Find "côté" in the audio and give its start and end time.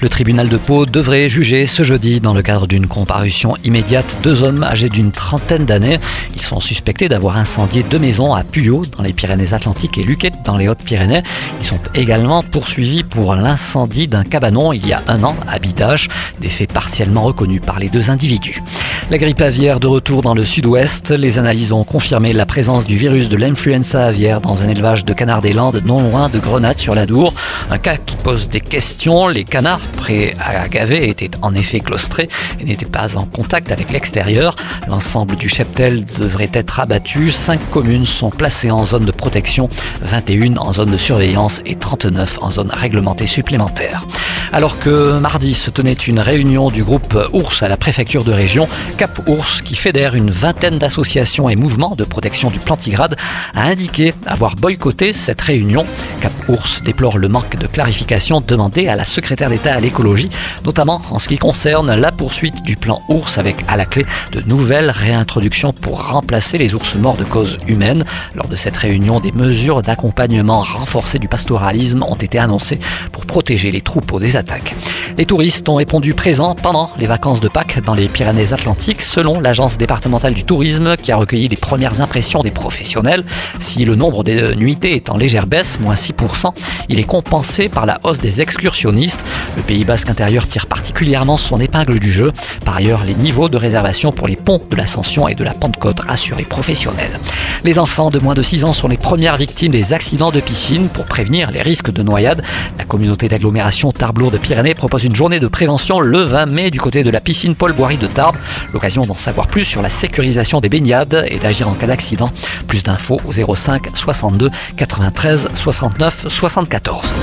106.78-107.02